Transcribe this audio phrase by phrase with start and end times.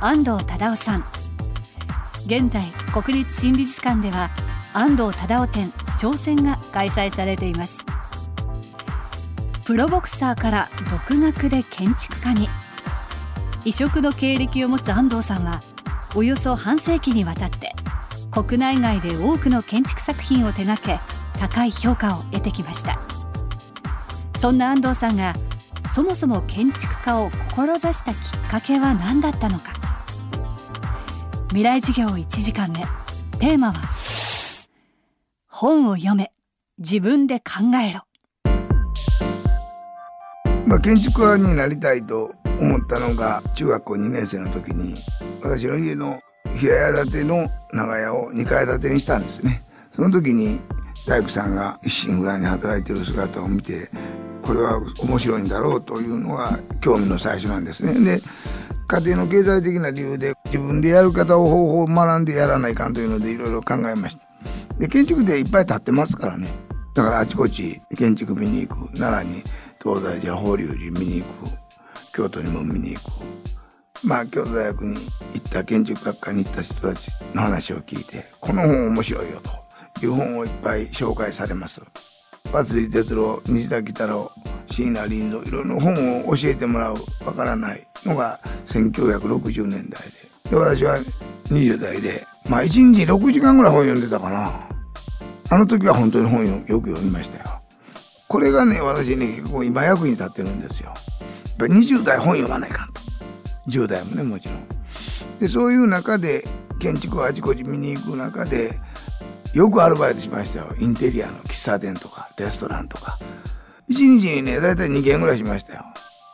[0.00, 1.04] 安藤忠雄さん。
[2.26, 4.30] 現在国立新美術館では
[4.74, 7.84] 安藤忠雄展挑戦が開催されています。
[9.64, 12.48] プロボクサーから独学で建築家に。
[13.64, 15.60] 異色の経歴を持つ安藤さんは
[16.14, 17.74] およそ半世紀にわたって
[18.30, 21.00] 国内外で多くの建築作品を手掛け
[21.40, 23.00] 高い評価を得てきました。
[24.38, 25.32] そんな安藤さんが
[25.92, 29.75] そもそも建築家を志したきっかけは何だったのか。
[31.56, 32.80] 未来授業1時間目。
[33.38, 33.80] テーマは
[35.48, 36.30] 本を読め。
[36.76, 38.02] 自分で考えろ。
[40.66, 44.96] まあ、建築家になりたいと思ったのが中学校2年生の時に
[45.42, 46.20] 私の家の
[46.58, 49.66] 平屋建ての長屋を2階建てにしたんですね。
[49.90, 50.60] その時に
[51.06, 53.88] 大工さんが一心不乱に働いてる姿を見て
[54.42, 57.94] これは面白いんだろうというのが興味の最初なんですね。
[57.94, 58.20] で
[58.88, 64.26] 家庭の経済的な理由で自分でやる方を方法を学んでやらないかんというのでいろいろ考えました。
[64.78, 66.48] で建築でいっぱい建ってますからね。
[66.94, 68.92] だからあちこち建築見に行く。
[68.98, 69.42] 奈良に
[69.82, 71.50] 東大寺法隆寺見に行く。
[72.14, 73.12] 京都にも見に行く。
[74.02, 79.40] まあ京都大学に行った建築学科に行った人たちの話を聞いてこの本面白いよ
[79.94, 81.80] という本をいっぱい紹介されます。
[82.52, 84.30] 松井哲郎西田喜太郎
[84.70, 86.96] 椎名林蔵いろいろ本を教えてもらう。
[87.24, 90.25] わからないのが1960年代で。
[90.50, 90.98] で私は
[91.46, 94.68] 20代でまあ1日6時間ぐらい本読んでたかな。
[95.48, 97.62] あの時は本当に本をよく読みましたよ。
[98.28, 100.88] これがね私ね結構今役に立ってるんですよ。
[100.88, 103.00] やっぱ20代本読まないかんと。
[103.68, 104.66] 10代もねもちろん。
[105.38, 106.44] でそういう中で
[106.80, 108.72] 建築をあちこち見に行く中で
[109.54, 110.74] よくアルバイトしましたよ。
[110.78, 113.18] インテリアの喫茶店とかレストランとか。
[113.88, 115.84] 1日にね大体2軒ぐらいしましたよ。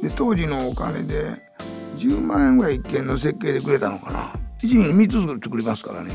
[0.00, 1.49] で当時のお金で
[2.00, 4.34] 10万円ぐらい1軒の設計でくれたのかな。
[4.62, 6.10] 1日に3つ作りますからね。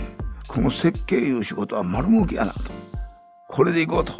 [0.47, 2.71] この設計いう仕事は丸儲けやなと。
[3.47, 4.13] これでいこうと。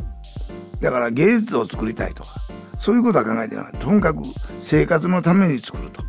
[0.79, 2.29] だから芸術を作りたいとか。
[2.77, 4.21] そういうことは考えてないとにかく
[4.59, 6.03] 生活のために作ると。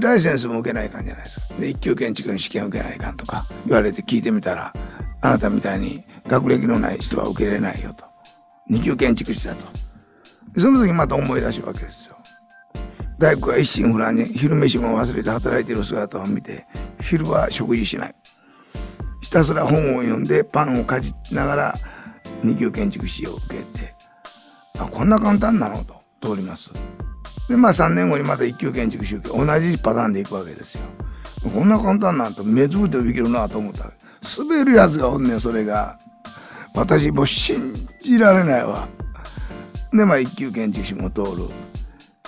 [0.00, 1.46] ライセンスも受けないかんじゃないですか。
[1.58, 3.46] で一級建築の試験受けないかんとか。
[3.66, 4.72] 言われて聞いてみたら
[5.22, 8.04] あなたみたいに学歴のない人は受けれないよと。
[8.68, 9.66] 二級建築士だと。
[10.58, 12.15] その時また思い出したわけですよ。
[13.18, 16.66] 大工が一心不乱に昼飯も忘れて働いている姿を見て
[17.00, 18.14] 昼は食事しない。
[19.22, 21.74] ひたすら本を読んでパンをかじりながら
[22.44, 23.94] 二級建築士を受けて
[24.78, 25.82] あこんな簡単なの？
[25.84, 26.70] と通ります。
[27.48, 30.82] でまあ3年後にまた一級建築士を受け同じパターンでいくわけですよ。
[31.42, 33.90] こんな簡単なんと目つぶってできるなと思った
[34.38, 35.98] 滑るやつがおんねんそれが。
[36.74, 38.86] 私もう信じられないわ。
[39.92, 41.48] でまあ一級建築士も通る。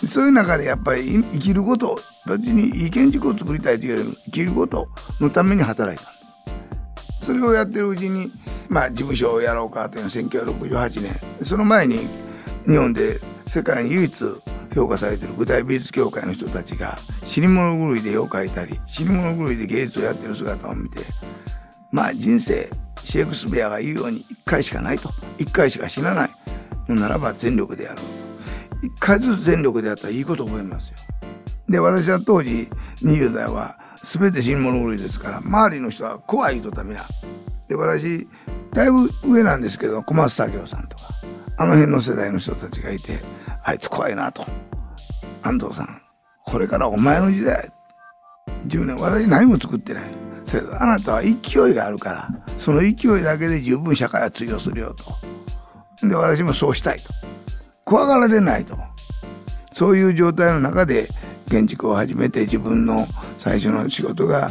[0.06, 4.88] そういう中でやっぱり生きること別にいい建築を作りたいというよりも生きること
[5.20, 6.12] のために働いた。
[7.24, 8.32] それをやってるうちに
[8.68, 12.08] まあ事務所をやろうかというのは1968年その前に
[12.66, 14.24] 日本で世界に唯一
[14.74, 21.00] 評価されてる具体美術協会の人たちが死に物狂いで絵を描いたり死に物狂いで芸術をやってる姿を見て
[21.90, 22.70] まあ人生
[23.04, 25.10] シェイクスピアが言うように一回しかないと。
[25.38, 26.30] 一回しか死なない
[26.88, 28.27] ならば全力でやろうと。
[28.82, 30.94] 一回ずつ全力でやったらいいこと覚えますよ。
[31.68, 32.68] で私は当時
[33.02, 37.06] 20代は全て死に物狂いですから周りの人は怖い人だみな
[37.68, 38.26] で私
[38.72, 41.10] だいぶ上なんですけど小松左京さんとか
[41.58, 43.20] あの辺の世代の人たちがいて
[43.64, 44.46] あいつ怖いなと。
[45.42, 46.02] 安藤さん
[46.44, 47.70] これからお前の時代。
[48.66, 50.04] 10年私何も作ってない。
[50.44, 51.28] それあなたは勢
[51.70, 56.06] いがあるからその勢いだけで十分社会は通用するよと。
[56.06, 57.17] で私もそうしたいと。
[57.88, 58.76] 怖がられないと。
[59.72, 61.08] そういう状態の中で
[61.50, 63.06] 建築を始めて自分の
[63.38, 64.50] 最初の仕事が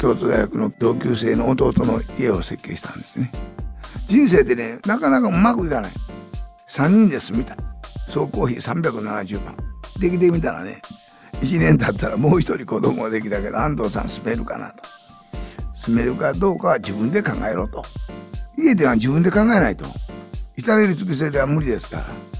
[0.00, 3.30] 京都大学の同級生の弟の家を設計したんですね。
[4.08, 5.92] 人生でねなかなかうまくいかない。
[6.68, 7.56] 3人で住みたい。
[8.08, 9.56] 総工費370万。
[10.00, 10.82] できてみたらね
[11.42, 14.82] 1年経ったらもう一人子供ができたけど安藤さん住めるかなと。
[15.76, 17.84] 住めるかどうかは自分で考えろと。
[18.58, 19.86] 家では自分で考えないと。
[20.56, 22.33] 至れり尽くせりは無理ですから。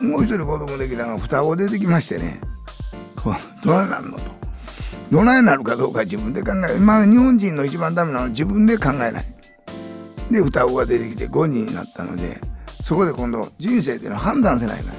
[0.00, 2.40] もう一人子供できたの双子出てきましてね。
[3.62, 4.38] どうなんのと。
[5.10, 9.24] どないなるかどうか自分で考え今日本人の一番ダメなのは自分で考えない。
[10.30, 12.38] で双子が出てきて5人になったので
[12.84, 14.96] そこで今度人生っていうのは判断せないから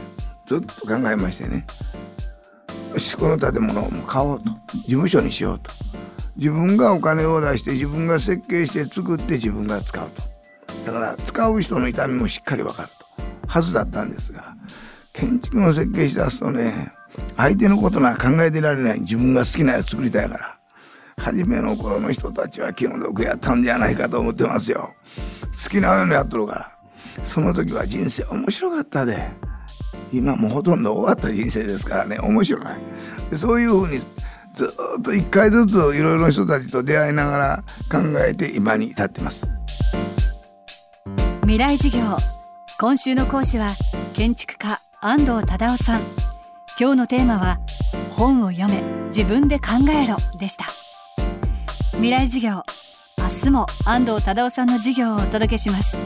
[0.47, 1.65] ずっと考えましてね。
[2.91, 4.45] よしこの建物を買おうと。
[4.73, 5.71] 事務所にしようと。
[6.35, 10.23] 自分がお金を出して自分が設計して作って自分が使うと。
[10.85, 13.47] だから使う人の痛みもしっかり分かると。
[13.47, 14.55] はずだったんですが
[15.19, 16.91] 建築の設計しだすとね
[17.35, 18.99] 相手のことなんか考えてられない。
[19.01, 20.57] 自分が好きなやつ作りたいから。
[21.17, 24.93] 初めの頃の人たちは気の毒やったんじゃないかと思ってますよ。
[25.51, 27.25] 好きなようにやっとるから。
[27.25, 29.29] その時は人生面白かったで。
[30.11, 32.17] 今もうほとんど終わった人生ですからね。
[32.19, 33.37] 面白い。
[33.37, 34.05] そういうふうにず
[34.97, 39.49] っと一回ずついろいろな人たちと出会いながら考えて今に至ってます。
[41.41, 42.17] 未来事業。
[42.79, 43.75] 今週の講師は
[44.13, 46.01] 建築家安藤忠雄さん。
[46.77, 47.59] 今日のテーマは
[48.11, 50.65] 本を読め自分で考えろでした。
[51.91, 52.63] 未来事業
[53.17, 55.97] 明日も安藤忠雄さんの授業をお届けします。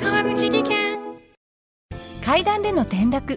[0.00, 0.98] 川口技研。
[2.24, 3.36] 階段での転落